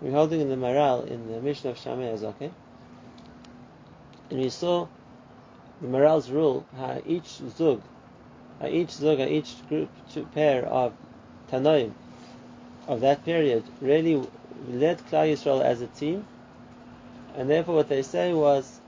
[0.00, 2.50] we're holding in the Maharal in the Mishnah of Shammai Azake,
[4.30, 4.86] and we saw
[5.80, 7.82] the Maharal's rule how each zug,
[8.60, 10.92] how each zug, how each group, two pair of
[11.50, 11.92] Tanoim
[12.86, 14.22] of that period really
[14.68, 16.26] led Klal Yisrael as a team,
[17.36, 18.80] and therefore what they say was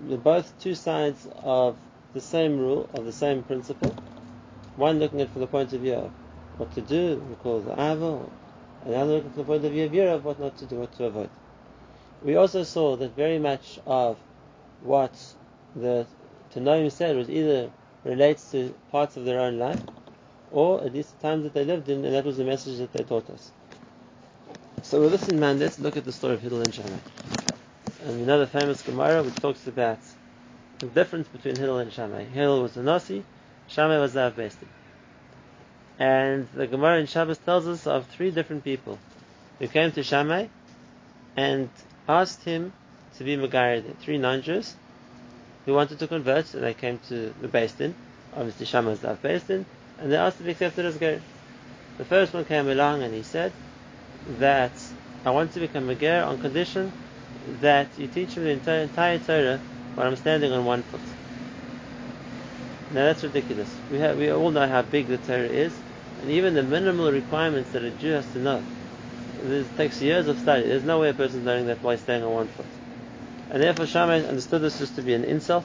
[0.00, 1.76] both two sides of
[2.14, 3.94] the same rule, of the same principle.
[4.76, 6.10] One looking at it from the point of view of
[6.56, 8.20] what to do, we call the Ava,
[8.84, 10.92] and other looking from the point of view of of what not to do, what
[10.96, 11.30] to avoid.
[12.22, 14.18] We also saw that very much of
[14.82, 15.12] what
[15.76, 16.06] the
[16.54, 17.70] Tanoim said was either
[18.04, 19.80] relates to parts of their own life,
[20.50, 22.92] or at least the times that they lived in, and that was the message that
[22.92, 23.52] they taught us.
[24.82, 26.98] So with this in mind, let's look at the story of Hillel and Shammai.
[28.04, 29.98] And the famous Gemara which talks about
[30.78, 32.24] the difference between Hillel and Shammai.
[32.24, 33.24] Hillel was the Nasi,
[33.66, 34.66] Shammai was the Avbesti.
[35.98, 38.98] And the Gemara in Shabbos tells us of three different people
[39.58, 40.46] who came to Shammai
[41.36, 41.68] and
[42.08, 42.72] asked him
[43.16, 44.76] to be Megarid, three non-Jews
[45.66, 47.96] who wanted to convert, and they came to the Din.
[48.32, 49.66] Obviously, Shammai was the Av Beis Din,
[49.98, 51.20] and they asked to be accepted as Ger.
[51.98, 53.52] The first one came along and he said
[54.38, 54.72] that
[55.24, 56.92] I want to become a Ger on condition
[57.60, 59.60] that you teach me the entire, entire Torah
[59.96, 61.00] while I'm standing on one foot.
[62.90, 63.76] Now that's ridiculous.
[63.90, 65.76] We have, we all know how big the Torah is,
[66.22, 68.62] and even the minimal requirements that a Jew has to know.
[69.42, 70.66] This takes years of study.
[70.66, 72.66] There's no way a person's learning that by staying on one foot.
[73.50, 75.64] And therefore Shammai understood this just to be an insult,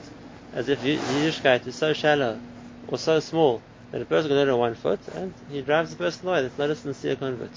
[0.53, 2.39] as if Yiddishkeit is so shallow
[2.87, 5.95] or so small that a person can learn on one foot, and he drives the
[5.95, 6.41] person away.
[6.43, 7.51] That's not a sincere convert.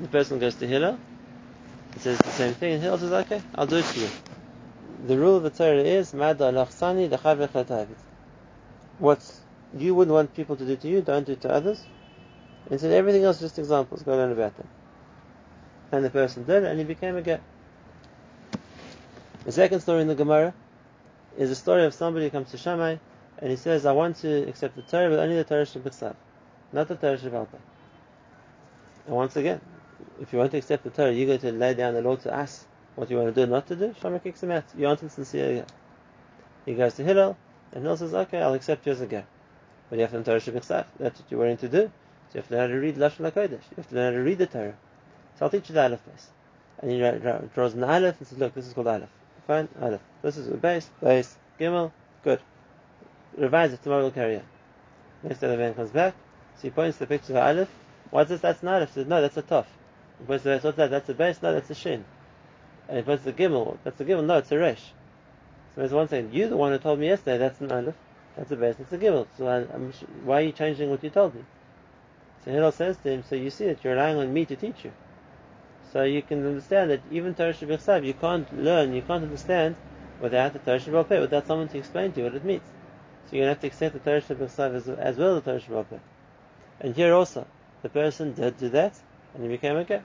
[0.00, 0.98] The person goes to Hillel,
[1.94, 4.08] he says the same thing, and Hillel says, okay, I'll do it for you.
[5.06, 6.12] The rule of the Torah is,
[8.98, 9.37] what
[9.76, 11.84] you wouldn't want people to do to you, don't do to others.
[12.70, 14.68] And said everything else is just examples, go learn about them.
[15.92, 17.40] And the person did, and he became a ger.
[19.44, 20.52] The second story in the Gemara
[21.38, 22.96] is a story of somebody who comes to Shammai
[23.38, 26.14] and he says, I want to accept the Torah, but only the Torah Shabbat
[26.72, 27.46] not the Torah Shabbat.
[29.06, 29.60] And once again,
[30.20, 32.34] if you want to accept the Torah, you go to lay down the law to
[32.34, 33.94] us what you want to do, not to do.
[34.02, 34.64] Shammai kicks him out.
[34.76, 35.64] You aren't sincere.
[36.66, 37.38] He goes to Hillel,
[37.72, 39.24] and Hillel says, "Okay, I'll accept you as a guy,
[39.88, 40.86] but you have to learn Torah Shabbat.
[40.98, 41.90] That's what you're willing to do.
[42.30, 43.50] So you have to learn how to read Lashon Hakodesh.
[43.50, 44.76] You have to learn how to read the Torah.
[45.38, 46.26] So I'll teach you the Aleph Beis."
[46.80, 46.98] And he
[47.54, 49.08] draws an Aleph and says, "Look, this is called Aleph.
[49.46, 50.00] Fine, Aleph.
[50.22, 51.90] This is a Beis, Beis, Gimel,
[52.22, 52.40] good.
[53.36, 53.82] Revise it.
[53.82, 54.42] Tomorrow we'll carry on."
[55.22, 56.14] Next day the man comes back,
[56.56, 57.70] so he points to the picture of Aleph.
[58.10, 58.40] What's this?
[58.40, 58.90] That's an Aleph.
[58.90, 59.66] He says, "No, that's a Tav."
[60.18, 60.90] He points to what's that?
[60.90, 61.42] That's a Beis.
[61.42, 62.04] No, that's a Shin.
[62.88, 63.78] And he points to the Gimel.
[63.84, 64.24] That's a Gimel.
[64.24, 64.92] No, it's a Resh.
[65.74, 67.94] So there's one saying, "You're the one who told me yesterday that's an Aleph."
[68.38, 69.26] That's a Beis, that's a Gimel.
[69.36, 69.62] So I,
[70.24, 71.42] why are you changing what you told me?
[72.44, 74.84] So Hillel says to him, so you see that you're relying on me to teach
[74.84, 74.92] you.
[75.92, 79.74] So you can understand that even Torah Shabbat you can't learn, you can't understand
[80.20, 82.62] without the Torah Shabbat without someone to explain to you what it means.
[83.26, 85.50] So you're going to have to accept the Torah Shabbat as, as well as the
[85.50, 86.00] Torah Shabbat
[86.80, 87.44] And here also,
[87.82, 88.94] the person did do that,
[89.34, 90.02] and he became a guy.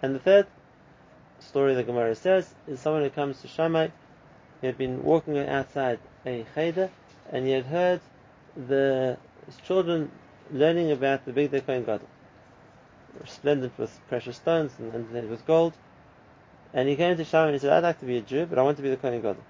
[0.00, 0.46] And the third
[1.40, 3.88] story the Gemara says is someone who comes to Shammai,
[4.60, 6.90] he had been walking outside a cheder,
[7.30, 8.00] and he had heard
[8.56, 9.16] the
[9.66, 10.10] children
[10.50, 12.08] learning about the big Kohen Gadol,
[13.20, 15.72] resplendent with precious stones and underlaid with gold.
[16.74, 18.58] And he came to Shammai and he said, I'd like to be a Jew, but
[18.58, 19.42] I want to be the Kohen Gadol.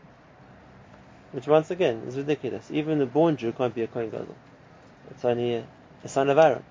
[1.33, 2.71] Which once again is ridiculous.
[2.71, 4.37] Even a born Jew can't be a Kohen Gadol.
[5.11, 5.67] It's only a,
[6.05, 6.65] a son of Aaron.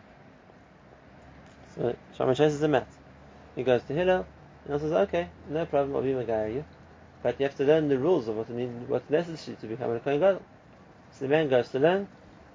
[1.75, 2.88] So Shammai chases him out.
[3.56, 4.25] He goes to Hillel,
[4.66, 6.63] and he says, okay, no problem, I'll be Megayah
[7.23, 8.47] But you have to learn the rules of what
[8.88, 10.41] what's necessary to become a Kohen Gadol.
[11.22, 12.08] The man goes to learn,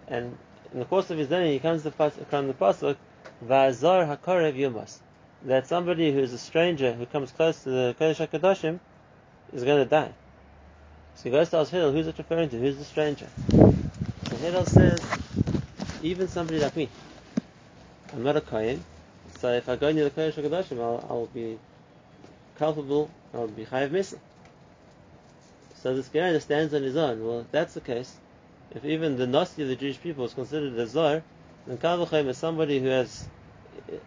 [0.09, 0.37] and
[0.73, 2.97] in the course of his learning, he comes to the, pasuk,
[3.45, 4.99] Va'azar hakarev yumas,
[5.45, 8.81] that somebody who is a stranger who comes close to the Kodesh Hakadoshim
[9.53, 10.13] is going to die.
[11.15, 12.59] So he goes to ask Hillel, who's it referring to?
[12.59, 13.29] Who's the stranger?
[13.51, 14.99] So Hillel says,
[16.03, 16.89] even somebody like me.
[18.13, 18.83] I'm not a Kohen,
[19.39, 21.57] so if I go near the Kodesh HaKadoshim, I'll, I'll be
[22.59, 24.19] culpable, I'll be Chayav Misa.
[25.77, 27.25] So this guy understands on his own.
[27.25, 28.13] Well, if that's the case,
[28.73, 31.23] if even the Nasi of the Jewish people is considered a Zar,
[31.67, 33.27] then Kavachim is somebody who has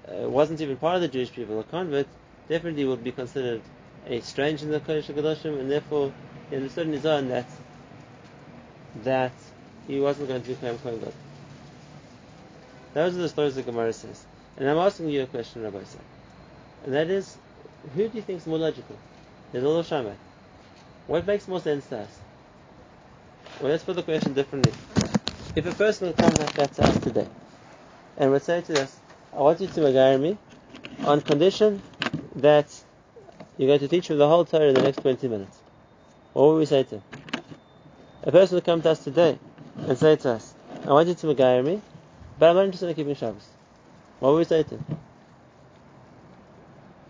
[0.08, 2.08] uh, wasn't even part of the Jewish people, a convert,
[2.48, 3.62] definitely would be considered
[4.08, 6.12] a stranger in the Kodesh HaKadoshim, and therefore
[6.50, 7.46] he understood on his own that
[9.04, 9.34] that
[9.88, 11.14] he wasn't going to become Kohen Gadol.
[12.94, 14.26] Those are the stories the Gemara says.
[14.58, 16.02] And I'm asking you a question, Rabbi Sam.
[16.86, 17.38] And that is,
[17.96, 18.98] who do you think is more logical?
[19.52, 20.14] Hillel or Shammai?
[21.08, 22.19] What makes more sense to us?
[23.60, 24.72] Well, let's put the question differently.
[25.54, 27.28] If a person would come like that to us today,
[28.16, 28.98] and would say to us,
[29.34, 30.38] I want you to magare me,
[31.06, 31.82] on condition
[32.38, 32.74] that
[33.58, 35.60] you're going to teach him the whole Torah in the next 20 minutes.
[36.32, 37.04] What will we say to him?
[38.24, 39.38] A person will come to us today
[39.76, 40.54] and say to us,
[40.86, 41.82] I want you to Megayir me,
[42.38, 43.46] but I'm not interested in keeping Shabbos.
[44.20, 44.76] What will we say to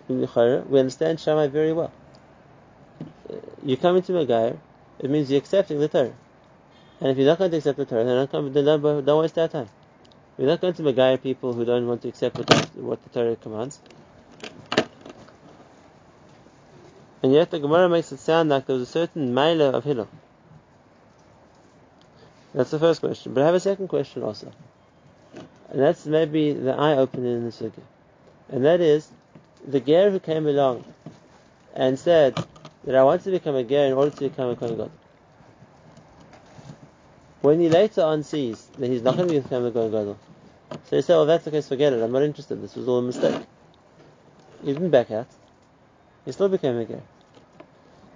[0.08, 0.68] him?
[0.68, 1.92] We understand Shammai very well.
[3.64, 4.58] You come into Megayir,
[4.98, 6.16] it means you're accepting the Torah.
[7.00, 9.38] And if you're not going to accept the Torah, then don't, then don't, don't waste
[9.38, 9.70] our time.
[10.38, 13.10] We're not going to Megayir people who don't want to accept what the, what the
[13.10, 13.80] Torah commands.
[17.22, 20.08] And yet the Gemara makes it sound like there was a certain Mela of Hillel.
[22.54, 23.34] That's the first question.
[23.34, 24.52] But I have a second question also.
[25.70, 27.84] And that's maybe the eye opener in the sugya.
[28.50, 29.08] And that is,
[29.68, 30.86] the ger who came along
[31.76, 32.36] and said
[32.86, 34.92] that I want to become a ger in order to become a Kohen Gadol.
[37.42, 40.20] When he later on sees that he's not going to become a Kohen Gadol,
[40.86, 43.02] so he said, well that's okay, forget it, I'm not interested, this was all a
[43.02, 43.42] mistake.
[44.64, 45.28] He didn't back out.
[46.26, 47.02] He still became a ger.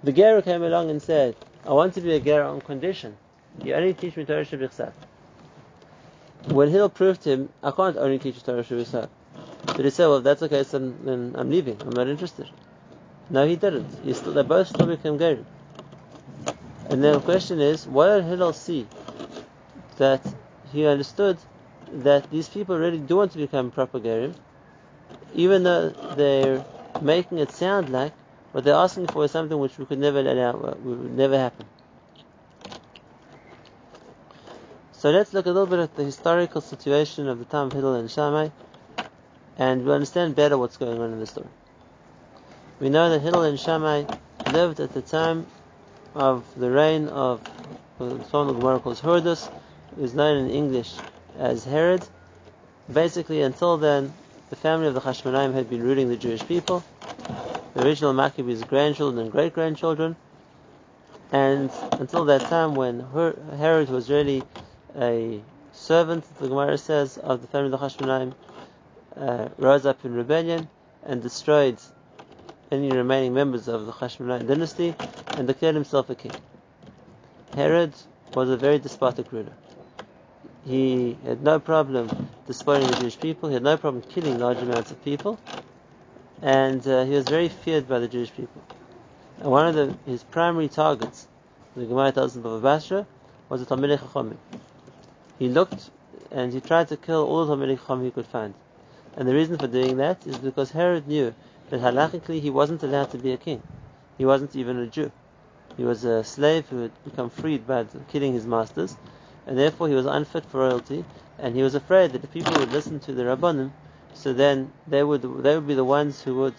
[0.02, 1.36] The ger came along and said,
[1.66, 3.16] I want to be a ger on condition.
[3.62, 4.92] You only teach me Torah Shabbat
[6.48, 9.08] When Hillel proved to him, I can't only teach you Torah Shabbat
[9.76, 11.76] did he say, well, if that's okay, so then I'm leaving.
[11.80, 12.48] I'm not interested.
[13.28, 14.14] No, he didn't.
[14.14, 15.44] Still, they both still became Gerim.
[16.90, 18.86] And then the question is, why did Hillel see
[19.96, 20.20] that
[20.72, 21.38] he understood
[21.92, 24.34] that these people really do want to become proper Gerim,
[25.34, 26.62] even though they're
[27.00, 28.12] making it sound like
[28.52, 30.52] what they're asking for is something which we could never allow,
[30.82, 31.66] would never happen.
[34.92, 37.94] So let's look a little bit at the historical situation of the time of Hillel
[37.94, 38.48] and Shammai
[39.58, 41.48] and we'll understand better what's going on in the story.
[42.80, 44.04] We know that Hillel and Shammai
[44.46, 45.46] lived at the time
[46.14, 47.40] of the reign of
[47.98, 49.48] the son of Gemara calls Herodus,
[49.94, 50.92] who is known in English
[51.38, 52.02] as Herod.
[52.92, 54.12] Basically, until then,
[54.50, 56.84] the family of the Hashmonaim had been ruling the Jewish people.
[57.74, 60.16] The original Maccabees' grandchildren and great grandchildren.
[61.32, 63.00] And until that time, when
[63.58, 64.44] Herod was really
[64.96, 65.40] a
[65.72, 68.34] servant, the Gemara says, of the family of the Hashmonaim,
[69.16, 70.68] uh, rose up in rebellion
[71.04, 71.78] and destroyed
[72.70, 74.94] any remaining members of the Hashmonite dynasty
[75.36, 76.32] and declared himself a king.
[77.54, 77.92] Herod
[78.34, 79.52] was a very despotic ruler.
[80.66, 84.90] He had no problem despoiling the Jewish people, he had no problem killing large amounts
[84.90, 85.38] of people,
[86.42, 88.62] and uh, he was very feared by the Jewish people.
[89.40, 91.26] And one of the, his primary targets,
[91.76, 93.06] the Gemara tells in Bava Basra,
[93.48, 94.36] was the Talmidei Chachamim.
[95.38, 95.90] He looked
[96.30, 98.54] and he tried to kill all the Talmidei Chachamim he could find.
[99.16, 101.34] And the reason for doing that is because Herod knew
[101.70, 103.62] that halachically he wasn't allowed to be a king.
[104.18, 105.10] He wasn't even a Jew.
[105.76, 108.96] He was a slave who had become freed by killing his masters,
[109.46, 111.04] and therefore he was unfit for royalty,
[111.38, 113.72] and he was afraid that if people would listen to the Rabbanim,
[114.14, 116.54] so then they would they would be the ones who would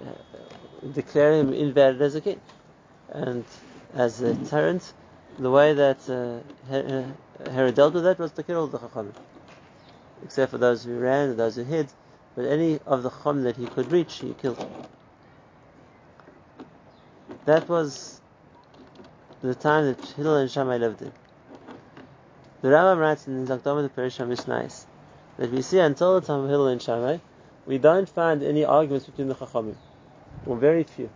[0.00, 2.40] uh, declare him invalid as a king.
[3.10, 3.44] And
[3.94, 4.92] as a tyrant,
[5.38, 6.40] the way that uh,
[7.52, 9.12] Herod dealt with that was to kill all the Chachamim
[10.24, 11.88] except for those who ran and those who hid.
[12.34, 14.64] But any of the chum that he could reach, he killed.
[17.44, 18.20] That was
[19.42, 21.12] the time that Hillel and Shammai lived in.
[22.62, 24.86] The Rambam writes in his Akdama the Perisham Mishnais
[25.36, 27.18] that we see until the time of Hillel and Shammai,
[27.66, 29.76] we don't find any arguments between the Chachamim,
[30.46, 31.10] or very few.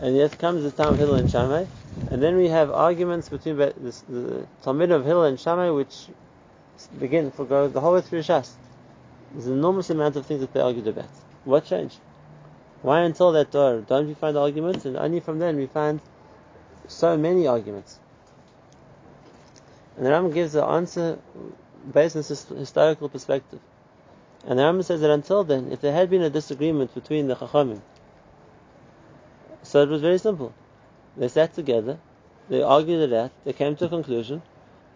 [0.00, 1.66] And yet comes the time of Hillel and Shammai,
[2.10, 6.08] and then we have arguments between the, the, the Talmud of Hillel and Shammai, which
[6.98, 8.52] begin for go the whole way through Shas.
[9.32, 11.08] There's an enormous amount of things that they argued about.
[11.44, 11.98] What changed?
[12.82, 16.00] Why until that door don't we find arguments, and only from then we find
[16.88, 17.98] so many arguments?
[19.96, 21.18] And the Rambam gives the answer
[21.92, 23.60] based on this historical perspective.
[24.46, 27.34] And the Rambam says that until then, if there had been a disagreement between the
[27.34, 27.80] Chachamim,
[29.62, 30.54] so it was very simple.
[31.16, 31.98] They sat together,
[32.48, 34.42] they argued it out, they came to a conclusion,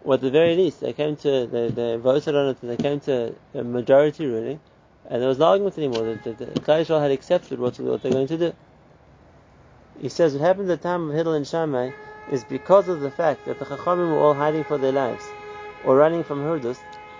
[0.03, 2.77] or at the very least, they came to, they, they voted on it and they
[2.77, 4.59] came to a majority ruling,
[5.09, 6.03] and there was no argument anymore.
[6.03, 8.53] The, the, the had accepted what, what they're going to do.
[9.99, 11.91] He says what happened at the time of Hillel and Shammai
[12.31, 15.27] is because of the fact that the Chachamim were all hiding for their lives
[15.83, 16.79] or running from Hurdus,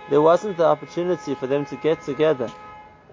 [0.10, 2.50] there wasn't the opportunity for them to get together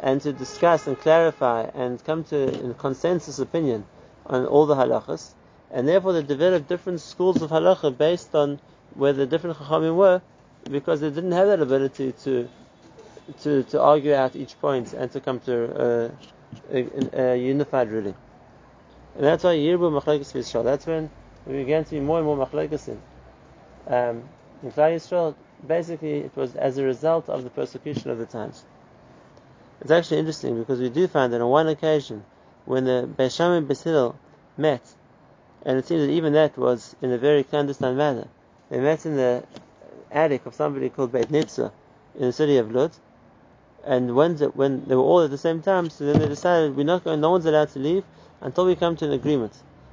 [0.01, 3.85] and to discuss and clarify and come to a consensus opinion
[4.27, 5.35] on all the halachas,
[5.71, 8.61] and therefore they developed different schools of halacha based on
[8.95, 10.23] where the different chachamim were,
[10.71, 12.49] because they didn't have that ability to
[13.43, 16.11] to, to argue out each point and to come to
[16.73, 18.15] a, a, a unified ruling.
[19.19, 20.63] And that's why Yirbu Machlekes Yisrael.
[20.63, 21.11] That's when
[21.45, 23.03] we began to be more and more Machlekes in.
[23.89, 24.23] Um,
[24.63, 25.35] in Klal Yisrael,
[25.67, 28.65] basically it was as a result of the persecution of the times.
[29.81, 32.25] It's actually interesting because we do find that on one occasion,
[32.65, 34.15] when the Beisham and
[34.57, 34.83] met,
[35.67, 38.29] and it seems that even that was in a very clandestine manner.
[38.71, 39.43] They met in the
[40.13, 41.73] attic of somebody called Beit Nitzah
[42.15, 42.93] in the city of Lud,
[43.85, 46.85] and when, when they were all at the same time, so then they decided we're
[46.85, 48.05] not going, no one's allowed to leave
[48.41, 49.53] until we come to an agreement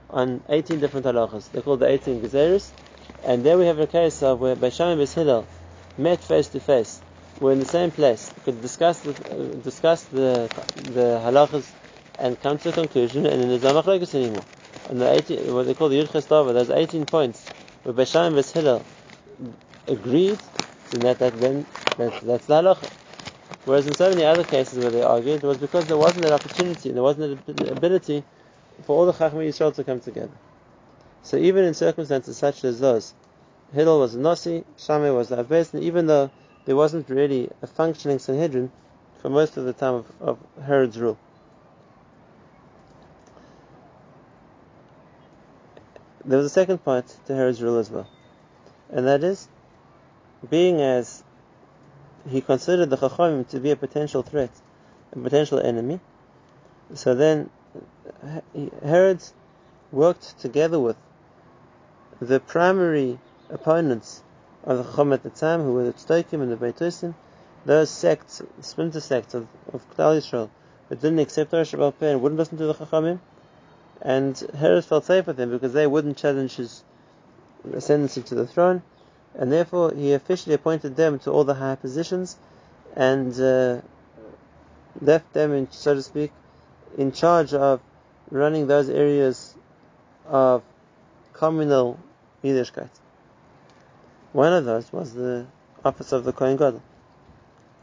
[0.10, 1.52] on 18 different halachas.
[1.52, 2.72] They're called the 18 gezeres,
[3.25, 5.46] and there we have a case of where Beisham and Beis
[5.98, 7.02] met face to face,
[7.40, 10.50] were in the same place, could discuss the, uh, discuss the
[10.94, 11.70] the halachas
[12.20, 14.46] and come to a conclusion, and then there's no machlokes anymore.
[14.90, 17.50] And the 18, what they call the Yud Tova, there's 18 points
[17.84, 18.86] where Beisham and Beis
[19.88, 20.38] agreed,
[20.88, 21.66] so that, that then
[21.98, 22.90] that's, that's the halacha.
[23.66, 26.34] Whereas in so many other cases where they argued, it was because there wasn't an
[26.34, 28.24] opportunity, there wasn't an ability
[28.84, 30.38] for all the Chachmei Yisrael to come together.
[31.24, 33.13] So even in circumstances such as those,
[33.74, 36.29] Hillel was a Nasi, Shammai was the Abbas, and even though
[36.65, 38.72] there wasn't really a functioning Sanhedrin
[39.22, 41.17] for most of the time of, of Herod's rule.
[46.24, 48.08] There was a second part to Herod's rule as well,
[48.89, 49.48] and that is,
[50.50, 51.24] being as
[52.27, 54.51] he considered the Chachamim to be a potential threat,
[55.12, 56.00] a potential enemy,
[56.94, 57.50] so then
[58.84, 59.24] Herod
[59.92, 60.98] worked together with
[62.20, 63.20] the primary
[63.50, 64.24] opponents
[64.64, 67.14] of the Chacham at the time, who were the Tztokim and the Beitosim,
[67.66, 70.50] those sects, splinter sects of, of Klal Yisrael,
[70.90, 73.20] that didn't accept Torah Shabbat and wouldn't listen to the Chachamim,
[74.02, 76.84] and Herod felt safe with them because they wouldn't challenge his
[77.74, 78.82] ascendancy to the throne,
[79.34, 82.38] and therefore he officially appointed them to all the high positions,
[82.96, 83.82] and uh,
[85.02, 86.32] left them, in, so to speak,
[86.98, 87.82] in charge of
[88.32, 89.55] running those areas
[90.25, 90.63] of
[91.34, 92.00] communal
[92.44, 92.89] Yiddishkeit.
[94.34, 95.46] One of those was the
[95.84, 96.82] office of the Kohen Gadol.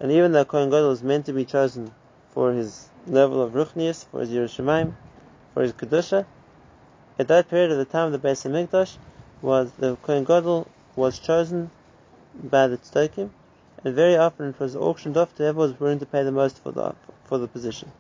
[0.01, 1.93] And even though Kohen Gadol was meant to be chosen
[2.33, 4.93] for his level of Ruchnius, for his Yiras Shamayim,
[5.55, 6.27] for his Kedusha,
[7.19, 8.97] at that period of the time of the Beis Hamikdash,
[9.41, 11.71] was the Kohen Gadol was chosen
[12.43, 13.31] by the Tztokim,
[13.85, 16.59] and very often it was auctioned off to whoever was willing to pay the most
[16.63, 16.95] for the
[17.25, 17.91] for the position.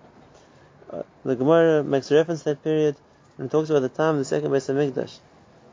[0.92, 2.96] Uh, the Gemara makes reference to that period
[3.38, 5.18] and talks about the time of the second Beis Hamikdash,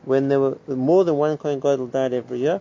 [0.04, 2.60] when there were more than one Kohen Gadol died every year.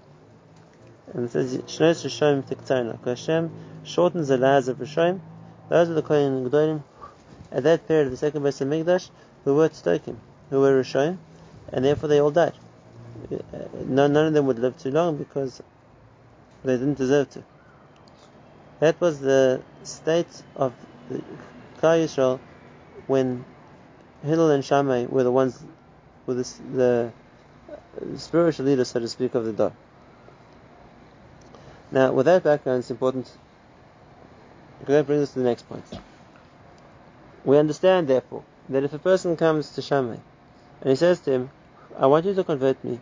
[1.14, 3.04] And it says, Shnos Rishayim Tiktzana.
[3.06, 3.50] Hashem
[3.84, 5.22] shortens the lives of Rishayim.
[5.70, 6.84] Those are the Kohen Gadolim
[7.52, 9.10] at that period of the second Beis Hamikdash
[9.46, 10.18] who were Tztokim,
[10.50, 11.18] who were Rishayim,
[11.72, 12.54] and therefore they all died.
[13.86, 15.62] None, none of them would live too long because
[16.64, 17.44] they didn't deserve to.
[18.80, 20.74] That was the state of
[21.10, 21.22] the
[21.80, 22.40] Klal Yisrael
[23.08, 23.44] when
[24.24, 25.60] Hillel and Shammai were the ones,
[26.26, 27.12] were the, the
[27.72, 29.74] uh, spiritual leaders, so to speak, of the Dor.
[31.92, 33.32] Now, with that background, it's important.
[34.86, 35.86] That brings us to the next point.
[37.44, 40.18] We understand, therefore, that if a person comes to Shammai
[40.82, 41.50] and he says to him,
[41.98, 43.00] I want you to convert me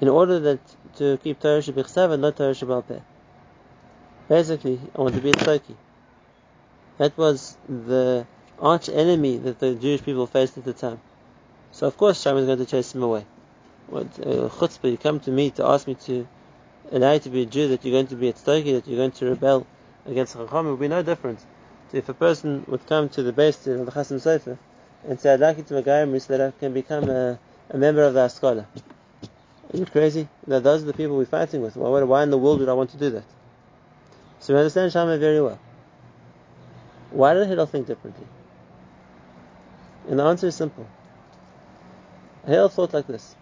[0.00, 0.60] in order that
[0.96, 3.02] to keep Torah Shabbat and not Torah Shabbat
[4.28, 5.74] Basically, I want to be a Tzoki.
[7.00, 8.26] That was the
[8.60, 11.00] arch enemy that the Jewish people faced at the time.
[11.72, 13.24] So of course Shammai is going to chase him away.
[13.86, 16.28] What uh, chutzpah, you come to me to ask me to
[16.92, 18.98] allow you to be a Jew, that you're going to be a tztoki, that you're
[18.98, 19.66] going to rebel
[20.04, 21.38] against Chacham, it would be no different
[21.90, 24.58] to if a person would come to the base of the Chasam Sofer
[25.08, 27.38] and say, I'd like you to Megayim so that I can become a,
[27.70, 28.66] a member of the Haskalah.
[29.72, 30.28] Are you crazy?
[30.46, 31.76] Now, those are the people we're fighting with.
[31.76, 33.24] Why, why in the world would I want to do that?
[34.40, 35.58] So we understand Shammai very well.
[37.10, 38.26] Why did Hillel think differently?
[40.08, 40.86] And the answer is simple.
[42.46, 43.34] Hillel thought like this.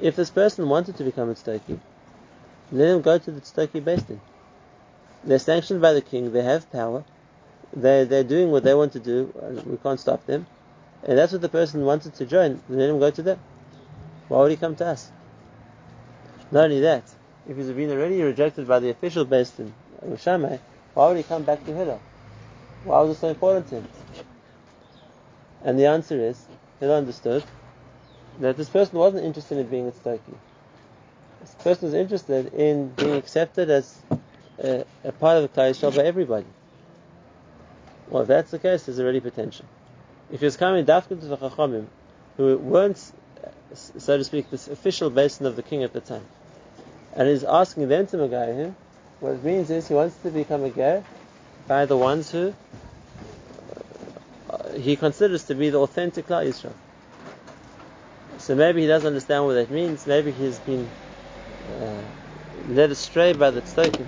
[0.00, 1.78] If this person wanted to become a tzedaki,
[2.72, 4.20] let him go to the tzedaki beis din.
[5.24, 7.04] They're sanctioned by the king, they have power,
[7.74, 9.32] they're, they're doing what they want to do,
[9.66, 10.46] we can't stop them.
[11.02, 13.38] And that's what the person wanted to join, let him go to them.
[14.28, 15.10] Why would he come to us?
[16.50, 17.04] Not only that,
[17.48, 19.72] if he's been already rejected by the official beis din
[20.18, 20.58] Shammai,
[20.94, 22.00] why would he come back to Hillel?
[22.86, 23.88] Why was it so important to him?
[25.64, 26.40] And the answer is,
[26.78, 27.42] Hillel understood
[28.38, 30.36] that this person wasn't interested in being a tzedaki.
[31.40, 33.98] This person was interested in being accepted as
[34.62, 36.46] a, a part of the Yisrael by everybody.
[38.08, 39.64] Well, if that's the case, there's already potential.
[40.30, 41.86] If he was coming dafkin to the Chachamim,
[42.36, 42.98] who weren't,
[43.74, 46.24] so to speak, this official beis din of the king at the time,
[47.14, 48.76] and he's asking them to magay him,
[49.18, 51.02] what it means is he wants to become a ger
[51.66, 52.54] by the ones who
[54.76, 56.74] he considers to be the authentic Klal Yisrael.
[58.38, 60.06] So maybe he doesn't understand what that means.
[60.06, 60.90] Maybe he's been
[61.68, 62.02] uh,
[62.68, 64.06] led astray by the tztokim.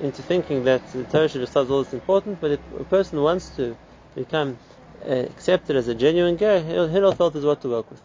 [0.00, 3.50] into thinking that the Torah should is all that's important, but if a person wants
[3.56, 3.76] to
[4.14, 4.58] become
[5.06, 8.02] uh, accepted as a genuine ger, Hillel felt is what to work with,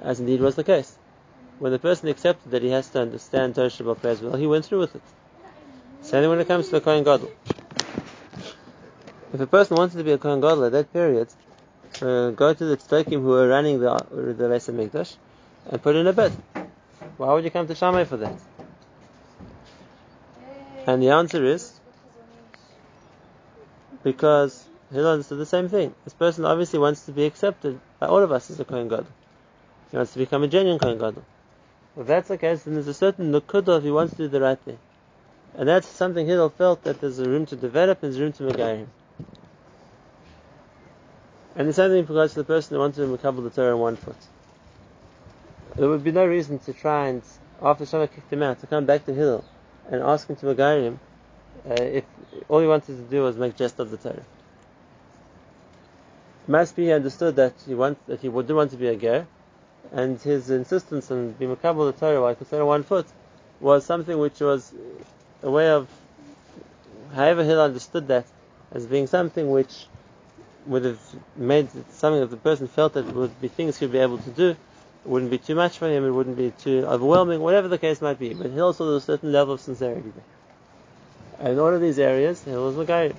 [0.00, 0.96] as indeed was the case.
[1.58, 4.64] When the person accepted that he has to understand Torah Shabbat as well, he went
[4.64, 5.02] through with it.
[6.02, 7.30] Same when it comes to the Kohen Gadol.
[9.32, 11.28] If a person wanted to be a Kohen Gadol at that period,
[11.94, 15.16] so go to the tzedokim who were running the the Beis Hamikdash
[15.70, 16.32] and put in a bid.
[17.16, 18.38] Why would you come to Shammai for that?
[20.86, 21.80] And the answer is
[24.02, 25.94] because Hillel understood the same thing.
[26.04, 29.06] This person obviously wants to be accepted by all of us as a Kohen Gadol.
[29.90, 31.24] He wants to become a genuine Kohen Gadol.
[31.96, 34.42] If that's the case, then there's a certain nukudah if he wants to do the
[34.42, 34.78] right thing.
[35.54, 38.42] And that's something Hillel felt that there's a room to develop and there's room to
[38.42, 38.88] megayim him.
[41.54, 43.80] And the same thing regards to the person who wanted to makabel the Torah on
[43.80, 44.16] one foot.
[45.76, 47.22] There would be no reason to try and,
[47.60, 49.44] after Shammai kicked him out, to come back to Hillel
[49.90, 51.00] and ask him to megayim him
[51.68, 52.04] uh, if
[52.48, 54.14] all he wanted to do was make jest of the Torah.
[56.44, 59.26] It must be understood that he want, that he would want to be a ger,
[59.92, 63.06] and his insistence on being makabel the Torah while considering one foot
[63.60, 64.72] was something which was
[65.42, 65.88] a way of,
[67.14, 68.26] however Hillel understood that
[68.72, 69.86] as being something which
[70.66, 71.00] would have
[71.36, 74.50] made something that the person felt that would be things he'd be able to do.
[74.50, 74.58] It
[75.08, 78.18] wouldn't be too much for him, it wouldn't be too overwhelming, whatever the case might
[78.18, 78.34] be.
[78.34, 81.50] But he also was a certain level of sincerity there.
[81.50, 83.12] In all of these areas, he was guy.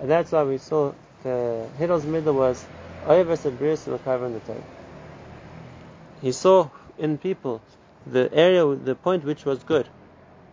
[0.00, 0.92] And that's why we saw
[1.22, 2.64] the Hillel's middle was
[3.06, 4.62] Oyevas and Brius in the Torah.
[6.20, 7.60] He saw in people
[8.06, 9.88] the area, the point which was good.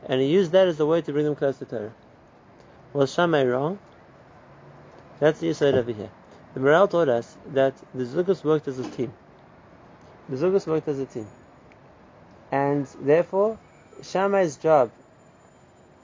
[0.07, 1.93] And he used that as a way to bring them close to Torah.
[2.93, 3.77] Was Shammai wrong?
[5.19, 6.09] That's the side over here.
[6.53, 9.13] The Maharal taught us that the Zugos worked as a team.
[10.29, 11.27] The Zugos worked as a team.
[12.51, 13.57] And therefore,
[14.01, 14.91] Shammai's job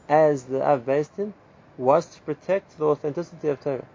[0.09, 1.33] as the Av Din
[1.77, 3.85] was to protect the authenticity of Torah.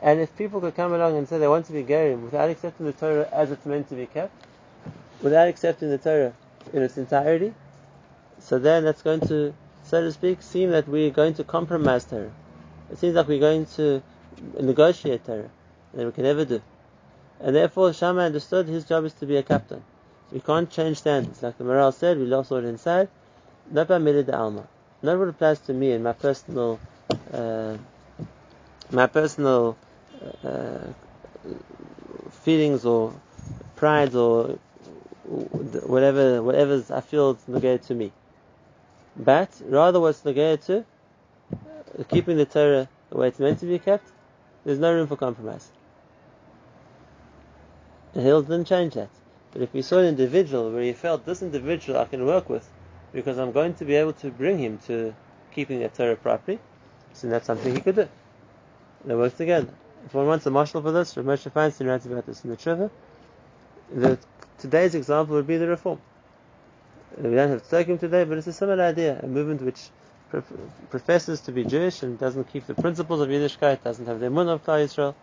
[0.00, 2.86] And if people could come along and say they want to be Gerim without accepting
[2.86, 4.32] the Torah as it's meant to be kept,
[5.20, 6.32] without accepting the Torah
[6.72, 7.54] in its entirety,
[8.38, 12.32] so then that's going to, so to speak, seem that we're going to compromise Torah.
[12.90, 14.02] It seems like we're going to
[14.60, 15.50] negotiate Torah,
[15.94, 16.62] that we can never do.
[17.40, 19.82] And therefore, Shammai understood his job is to be a captain.
[20.30, 21.42] We can't change standards.
[21.42, 23.08] Like the Maharal said, we lost all inside.
[23.70, 24.66] Not by de alma.
[25.02, 26.78] Not what applies to me and my personal,
[27.32, 27.76] uh,
[28.90, 29.76] my personal
[30.44, 30.78] uh,
[32.42, 33.12] feelings or
[33.76, 34.58] pride or
[35.24, 38.12] whatever, whatever I feel is negated to me.
[39.16, 40.84] But rather, what's negated
[41.96, 44.11] to keeping the Torah the way it's meant to be kept
[44.64, 45.70] there's no room for compromise.
[48.14, 49.08] The Hillel didn't change that.
[49.52, 52.68] But if we saw an individual where he felt this individual I can work with
[53.12, 55.14] because I'm going to be able to bring him to
[55.54, 56.58] keeping the Torah properly,
[57.12, 58.08] so that's something he could do.
[59.04, 59.68] They work together.
[60.06, 62.56] If one wants a marshal for this, Rav Moshe Feinstein writes about this in the
[62.56, 62.90] Trivia.
[63.94, 64.18] The,
[64.58, 66.00] today's example would be the reform.
[67.18, 69.90] We don't have to take him today, but it's a similar idea, a movement which
[70.90, 74.48] professes to be Jewish and doesn't keep the principles of Yiddishkeit, doesn't have the emun
[74.48, 75.14] of Klal Yisrael.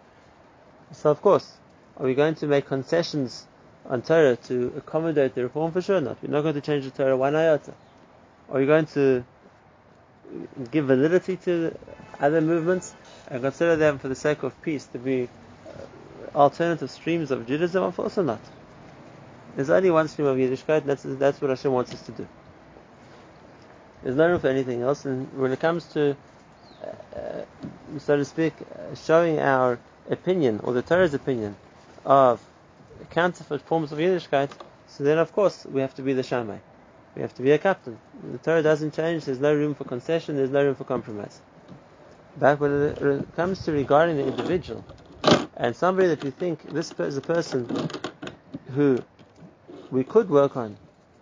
[0.92, 1.52] So of course,
[1.98, 3.46] are we going to make concessions
[3.86, 5.72] on Torah to accommodate the reform?
[5.72, 6.18] For sure not.
[6.22, 7.74] We're not going to change the Torah one iota.
[8.50, 9.24] Are we going to
[10.72, 11.78] give validity to
[12.20, 12.94] other movements
[13.28, 15.28] and consider them for the sake of peace to be
[15.68, 17.84] uh, alternative streams of Judaism?
[17.84, 18.40] Of course not.
[19.56, 22.28] There's only one stream of Yiddishkeit, that's, that's what Hashem wants us to do.
[24.04, 25.06] There's no room for anything else.
[25.06, 26.16] And when it comes to,
[27.16, 27.44] uh,
[28.00, 31.56] so to speak, uh, showing our opinion or the Torah's opinion
[32.06, 32.42] of
[33.12, 34.52] counterfeit forms of Yiddishkeit,
[34.88, 36.58] so then of course we have to be the Shammai.
[37.16, 38.00] We have to be a captain.
[38.32, 39.26] The Torah doesn't change.
[39.26, 40.38] There's no room for concession.
[40.38, 41.42] There's no room for compromise.
[42.38, 44.86] But when it comes to regarding the individual
[45.58, 47.90] and somebody that we think this is a person
[48.76, 49.04] who
[49.92, 50.78] we could work on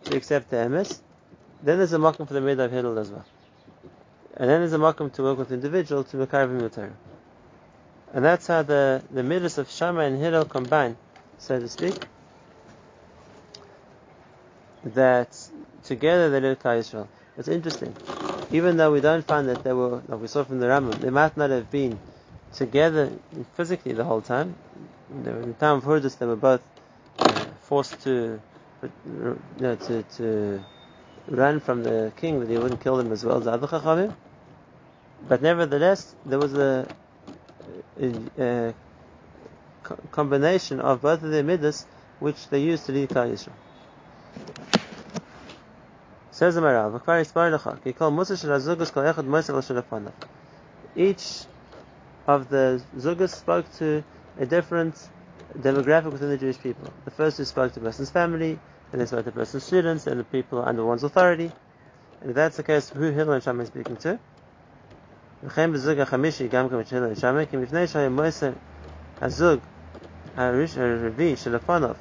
[0.06, 1.02] to accept the MS,
[1.64, 3.26] then there's a makom for the of Hillel as well.
[4.36, 6.94] And then there's a makom to work with individual to the Torah.
[8.14, 10.96] And that's how the, the Midas of Shammai and Hillel combine,
[11.40, 11.96] so to speak.
[14.84, 15.36] That
[15.84, 17.08] together they did Klal Yisrael.
[17.38, 17.96] It's interesting.
[18.52, 21.10] Even though we don't find that they were, like we saw from the Rambam, they
[21.10, 22.00] might not have been
[22.54, 23.12] together
[23.56, 24.56] physically the whole time.
[25.12, 26.62] In the time of Hurdus, they were both
[27.20, 28.40] uh, forced to,
[28.84, 30.64] you know, to, to
[31.28, 34.14] ran from the king that he wouldn't kill them as well as the other Chachamim.
[35.28, 36.88] But nevertheless, there was a,
[38.00, 38.74] a, a
[40.12, 41.86] combination of both of their midas
[42.20, 43.54] which they used to lead Klal Yisrael.
[46.32, 50.14] Says the Maharal, "V'kvar yispar lecha, ki kol musa shel kol echad moisel shel afanav."
[50.96, 51.46] Each
[52.28, 54.04] of the zugas spoke to
[54.38, 54.96] a different
[55.58, 56.94] demographic within the Jewish people.
[57.06, 58.60] The first who spoke to the person's family,
[58.93, 61.51] and they spoke to the person's students, and the people under one's authority.
[62.21, 64.19] And if that's the case, who Hillel and Shammai is speaking to?
[65.45, 68.53] וכן בזוג החמישי, גם כן של שמאי, כי מפני שהיה מויסר
[69.21, 69.59] הזוג
[70.37, 71.95] הרביעי שלפניו,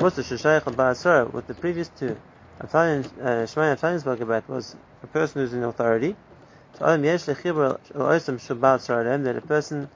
[0.00, 2.16] מוסר ששייך לבעל הסוהר, with the previous two,
[2.60, 3.04] Shmai
[3.76, 6.16] Aftalim spoke about was a person who's in authority.
[6.78, 9.88] So Adam Yesh Lechibur Oisam Shabbat Saralem, that a person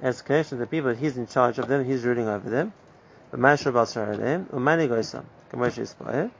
[0.00, 2.72] has connection to the people, he's in charge of them, he's ruling over them.
[3.30, 4.88] But Mashur Bal Saralem, Umani
[5.52, 6.30] Goisam, Kamosh Yispayer.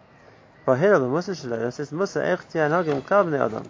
[0.67, 3.69] Bahir the Musa Shalom says Musa Echti Anogim Kabne Adam.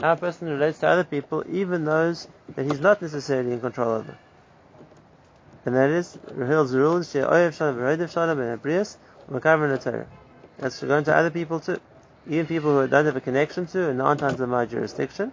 [0.00, 3.90] How a person relates to other people, even those that he's not necessarily in control
[3.90, 4.16] over.
[5.64, 8.96] And that is Rahil's rule, She Oyev Shalom, Verodev Shalom, and Abrias,
[9.30, 10.06] Makavar Torah.
[10.58, 11.80] That's going to other people too.
[12.28, 15.32] Even people who don't have a connection to and aren't under my jurisdiction.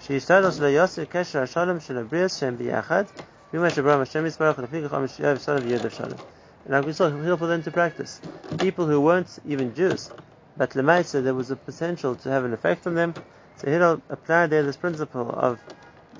[0.00, 3.04] שישתדל שלא יוסר קשר השלום של הבריאס שהם ביחד,
[3.52, 6.18] ממה שברם השם יסברך לפיכך עם שיהיה שלום וידע שלום.
[6.67, 8.21] like we saw, hill for them to practice.
[8.57, 10.11] People who weren't even Jews,
[10.55, 13.13] but Lemaisa, there was a potential to have an effect on them.
[13.57, 15.59] So Hillel applied there this principle of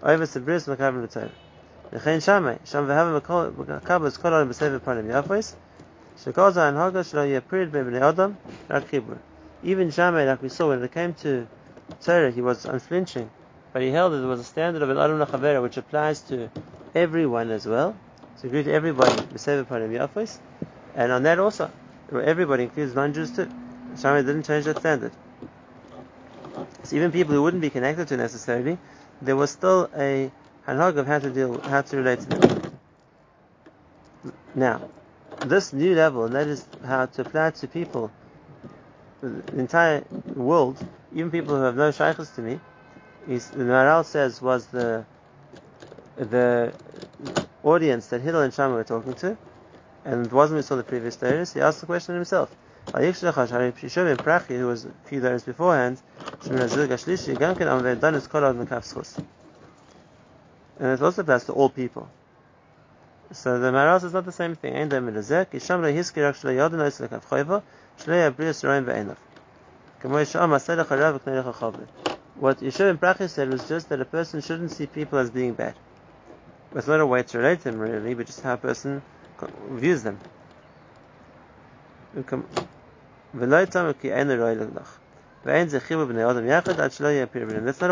[0.01, 1.32] over Sibris Makavim L'Tov.
[1.91, 5.53] L'chein Shamay, Sham V'havim Makabas Kol Adam B'Sev Panim Yafos,
[6.17, 8.38] Shekol Zayin Haga Shlo Yepirid B'Bnei Adam,
[8.69, 9.17] Rak Chibur.
[9.63, 11.47] Even Shamay, like we saw, when it came to
[12.01, 13.29] Torah, he was unflinching,
[13.71, 16.49] but he held that there was a standard of an Adam L'Chavera which applies to
[16.93, 17.95] everyone as well.
[18.38, 19.24] So agree to everybody,
[20.96, 21.72] and on that also,
[22.12, 23.50] everybody includes non-Jews too.
[23.98, 25.12] Shammai didn't change that standard.
[26.84, 28.78] So even people who wouldn't be connected to necessarily,
[29.22, 30.32] there was still a
[30.67, 32.80] hanhag of how to deal, how to relate to them.
[34.56, 34.89] Now,
[35.46, 38.12] this new level, and that is how to apply to people,
[39.22, 40.04] the entire
[40.36, 40.78] world,
[41.13, 42.60] even people who have no shaykhs to me,
[43.28, 45.06] is, the Maharal says was the
[46.17, 46.72] the
[47.63, 49.38] audience that Hillel and Shammai were talking to,
[50.06, 51.54] and it wasn't we saw the previous days.
[51.54, 52.56] He asked the question himself.
[52.93, 53.23] Who was
[54.86, 56.02] a few days beforehand,
[60.80, 62.10] and it also applies to all people.
[63.32, 64.89] So the Maharal says not the same thing.
[72.36, 75.54] What Yeshua ben Brachis said was just that a person shouldn't see people as being
[75.54, 75.76] bad.
[76.75, 79.01] It's not a way to relate them really, but just how a person
[79.69, 80.19] views them.
[82.15, 83.93] That's not a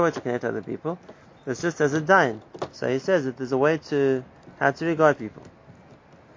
[0.02, 0.98] way to connect to other people.
[1.46, 2.42] It's just as a dine.
[2.72, 4.24] So he says that there's a way to
[4.60, 5.44] how to regard people.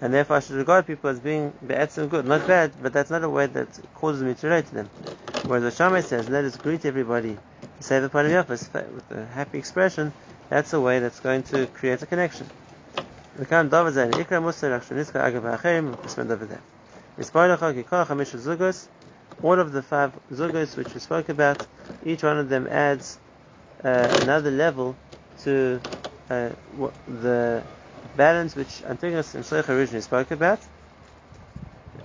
[0.01, 3.11] And therefore I should regard people as being bad, be'etzim good, not bad, but that's
[3.11, 4.91] not a way that causes me to relate to them.
[5.47, 7.39] Whereas the Shammai says, let us greet everybody,
[7.81, 10.13] say the part of Yafas with a happy expression,
[10.51, 12.49] that's a way that's going to create a connection.
[19.43, 21.67] All of the five Zugos which we spoke about,
[22.05, 23.19] each one of them adds
[23.83, 24.97] uh, another level
[25.43, 25.81] to
[26.31, 26.51] uh,
[27.07, 27.65] the
[28.15, 30.61] balance which Antigonus and Shleich originally spoke about,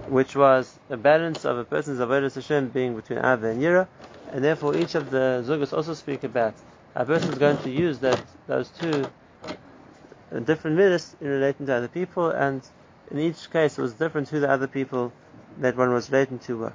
[0.07, 3.87] which was a balance of a person's Avodah Hashem being between Ava and Yira,
[4.31, 6.55] and therefore each of the Zugos also speak about
[6.95, 9.07] a person is going to use that those two
[10.45, 12.61] different midas in relating to other people, and
[13.11, 15.11] in each case it was different who the other people
[15.59, 16.73] that one was relating to were.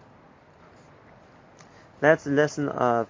[2.00, 3.08] That's the lesson of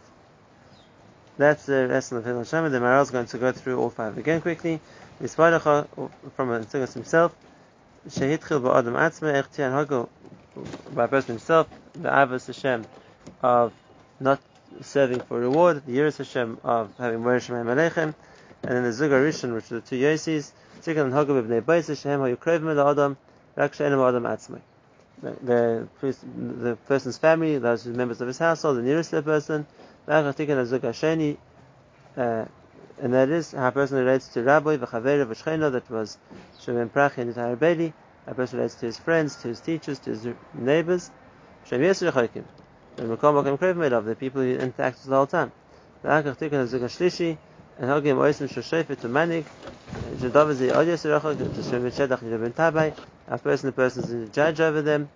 [1.37, 2.69] that's the lesson of Hilal Shema.
[2.69, 4.81] The Maharal is going to go through all five again quickly.
[5.21, 5.89] Mispadacha
[6.37, 7.35] from Antigus himself.
[8.09, 10.09] Shehitchil ba'adam atzma echtian hago
[10.95, 11.69] by person himself.
[11.95, 12.85] The avos Hashem
[13.43, 13.73] of
[14.21, 14.41] not
[14.83, 15.83] serving for reward.
[15.87, 18.15] The yiras Hashem of having Morish Shemayim Aleichem.
[18.63, 20.53] And then the Zugar Rishon, which are the two Yosis.
[20.81, 23.17] Tzikal and Hago b'bnei Beis Hashem hayu krev me la'adam
[23.57, 24.61] rak she'enem adam atzmai
[25.23, 25.89] the,
[26.37, 29.67] the person's family, those members of his household, the nearest to the person,
[30.07, 30.33] uh,
[33.03, 36.17] and that is how a person relates to Rabbi v'chavera v'shchena, that was
[36.61, 37.93] Shemem Prachi and Nitayar Bedi,
[38.27, 41.11] a person relates to his friends, to his teachers, to his neighbors,
[41.65, 42.45] Shem Chaykim,
[42.99, 45.51] and Mekom Bakim Krev made of the people he interacts with the whole time.
[46.05, 47.37] V'akach tikkun Zuga Shlishi,
[47.79, 49.47] and Hogim Oisim Shoshefet to Manik,
[50.13, 52.95] Jadav Zi Od Yesir Chaykim, to Shem Shedach Tabai,
[53.29, 55.09] a person, the person is the judge over them,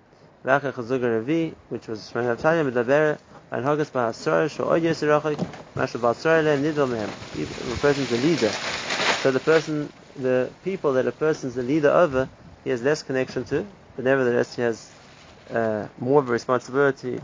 [0.45, 3.19] V'akach Zuga Revi, which was Shemem Avtalim, Medaber,
[3.53, 8.17] and Hagas Bahasar, Sho Od Yesir Chaykim, Mashal Basar Le Nidol Mehem, the person's the
[8.17, 8.51] leader.
[9.23, 12.29] So the person, the people that a person's the leader over,
[12.65, 13.65] he has less connection to,
[13.95, 14.98] but nevertheless he has
[15.50, 17.20] uh, more of a responsibility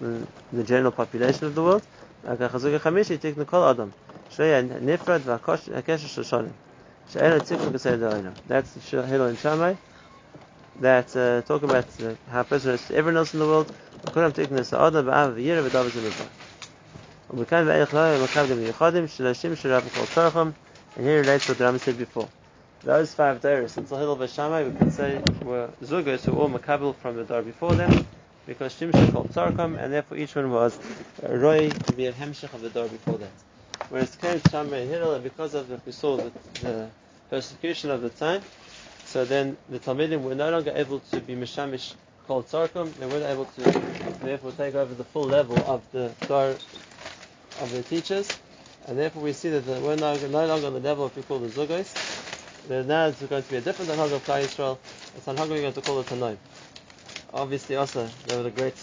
[0.00, 1.82] the, the general population of the world.
[2.24, 3.92] Chazuk Chamishi Tiknu Kol Adam.
[4.30, 6.52] Shreya Nifrad V'Akesh Shoshanim.
[7.10, 8.34] She'ena Tiknu Gesed Oina.
[8.46, 9.74] That's Hillel and Shammai.
[10.80, 13.70] That uh, talk about uh, how a person is to everyone else in the world.
[14.06, 16.28] Kulam Tiknu Sa'adam Ba'av V'yira V'dav Zimizah.
[17.30, 20.50] ומכאן ואילך לא יהיה מקבלים מיוחדים שלושים שרב כל צרכם
[20.96, 22.28] and here relates what the Rambam said before.
[22.83, 27.15] Those five dairies, until Hillel Veshamai, we could say were Zugos who all Makabel from
[27.15, 28.05] the door before them,
[28.45, 30.77] because Shimshon called Tzarkam, and therefore each one was
[31.23, 33.31] uh, Roy to be a Hemshech of the door before that.
[33.89, 36.89] Whereas came Shammai and Hillel, because of the, we saw the, the
[37.31, 38.43] persecution of the time,
[39.05, 41.95] so then the Talmidim were no longer able to be Mishamish
[42.27, 43.61] called Tzarkam, they weren't able to
[44.21, 46.49] therefore take over the full level of the Dar
[47.59, 48.29] of the teachers,
[48.85, 52.06] and therefore we see that we're no, longer on the level of call the Zugos.
[52.69, 54.77] Now is going to be a different Tanhag of Klal Yisrael.
[55.15, 56.35] The Tanhag we're going to call it Tanoim.
[57.33, 58.75] Obviously, also there were the great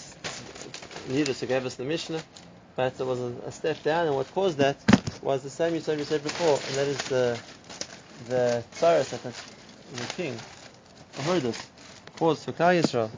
[1.10, 2.22] leaders who gave us the Mishnah,
[2.76, 4.76] but there was a, a step down, and what caused that
[5.20, 7.38] was the same said, you said before, and that is the
[8.28, 10.34] the tsaras that the king
[11.18, 11.66] Ahurdus
[12.16, 13.10] caused for Klal Yisrael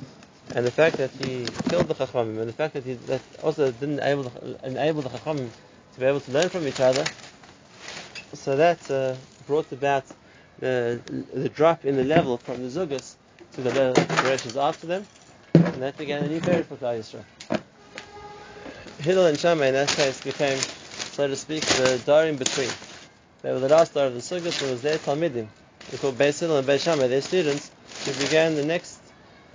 [0.56, 3.70] and the fact that he killed the Chachamim, and the fact that he that also
[3.70, 5.48] didn't enable the, enable the Chachamim
[5.94, 7.04] to be able to learn from each other,
[8.32, 9.14] so that uh,
[9.46, 10.04] brought about
[10.60, 11.00] the,
[11.34, 13.14] the drop in the level from the Zugas
[13.52, 15.06] to the generations after them,
[15.54, 17.24] and that began a new period for Klal.
[18.98, 22.70] Hillel and Shammai in that case became, so to speak, the dar in between.
[23.42, 25.48] They were the last dar of the Zugos, it was their Talmidim,
[25.90, 27.70] they called Beis Hillel and Beis Shammai, their students,
[28.04, 28.98] who began the next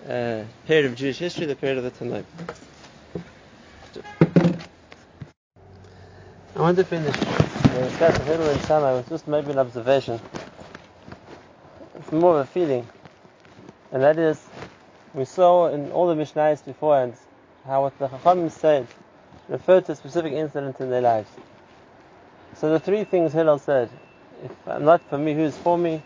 [0.07, 2.23] uh, period of Jewish history, the period of the Tanoim.
[6.55, 10.19] I want to finish the discussion of Hillel and Shammai with just maybe an observation.
[12.11, 12.85] More of a feeling,
[13.93, 14.37] and that is,
[15.13, 17.13] we saw in all the Mishnayos beforehand
[17.65, 18.85] how what the Chachamim said
[19.47, 21.29] referred to a specific incident in their lives.
[22.55, 23.89] So the three things Hillel said,
[24.43, 26.03] if I'm not for me, who's for me?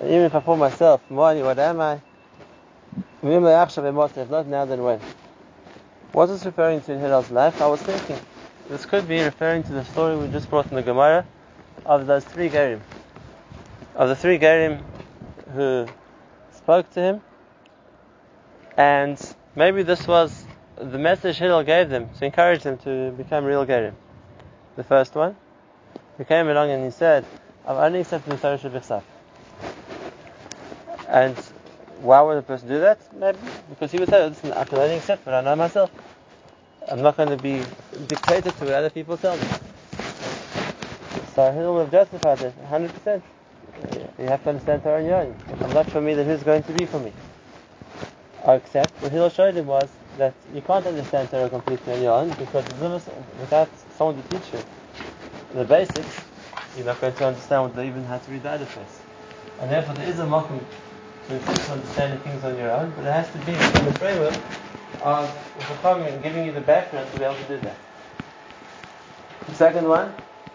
[0.00, 2.00] And even if I'm for myself, Moani, what am I?
[3.22, 5.00] If not now, then when?
[6.12, 7.60] What is referring to in Hillel's life?
[7.60, 8.18] I was thinking,
[8.70, 11.26] this could be referring to the story we just brought in the Gemara
[11.84, 12.80] of those three Gerim.
[13.94, 14.82] Of the three Gerim
[15.52, 15.86] who
[16.52, 17.20] spoke to him,
[18.76, 23.64] and maybe this was the message Hillel gave them to encourage them to become real
[23.64, 23.94] Gerim.
[24.76, 25.36] The first one,
[26.18, 27.24] he came along and he said,
[27.66, 29.02] I've only accepted the Torah Shabbat
[31.08, 31.36] And
[32.00, 33.00] why would a person do that?
[33.14, 33.38] Maybe
[33.70, 35.90] because he would say, listen, I can only accept what I know myself.
[36.88, 37.62] I'm not going to be
[38.06, 39.44] dictated to what other people tell me.
[41.34, 43.22] So Hillel would have justified it 100%.
[44.18, 45.34] You have to understand Torah on your own.
[45.50, 47.12] If I'm not for me, then who's going to be for me?
[48.46, 52.30] Except what Hillel showed him was that you can't understand Torah completely on your own
[52.30, 52.64] because
[53.40, 54.60] without someone to teach you
[55.54, 56.24] the basics,
[56.76, 59.00] you're not going to understand what they even have to read the other face.
[59.60, 60.64] And therefore, there is a mocking
[61.28, 61.34] to
[61.72, 64.34] understanding things on your own, but it has to be in the framework
[65.02, 67.76] of the Chachamim and giving you the background to be able to do that.
[69.46, 70.14] The second one,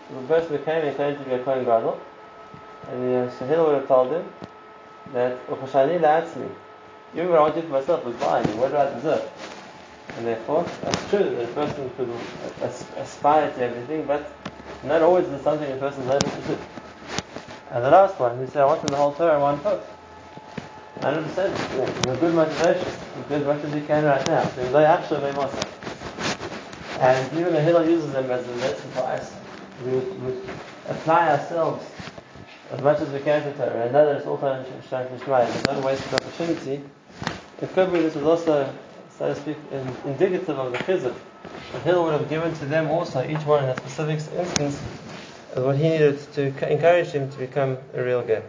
[0.10, 2.00] the person who came and claimed to be a Kohen Gadol,
[2.92, 4.26] the Sahil would have told him
[5.14, 6.48] that Uchashani me.
[7.14, 9.30] Even what I want to do for myself was and what do I deserve?
[10.18, 12.10] And therefore, that's true that a person could
[12.98, 14.32] aspire to everything, but
[14.84, 16.58] not always is something a person able to do.
[17.72, 19.86] And the last one, he said, I wanted the whole Torah in one book.
[21.00, 21.38] 100%.
[21.78, 22.92] Yeah, a good motivation.
[23.30, 24.44] Do as much as you can right now.
[24.50, 25.50] So they actually make more
[27.00, 29.34] And even the Hillel uses them as a lesson for us.
[29.86, 30.42] We would,
[30.90, 31.86] apply ourselves
[32.72, 33.84] as much as we can to Torah.
[33.84, 35.52] And know that it's also Shach Mishmai.
[35.52, 36.84] There's no wasted opportunity.
[37.62, 38.74] It could be this was also,
[39.18, 39.58] so to speak,
[40.06, 41.16] indicative of the chizuk
[41.74, 44.82] that Hillel would have given to them also, each one in a specific instance,
[45.54, 48.42] of what he needed to encourage him to become a real guy.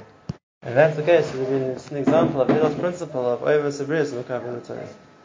[0.62, 1.34] And that's the case.
[1.34, 4.88] It's an example of Hillel's principle of over Sabrius in the Torah.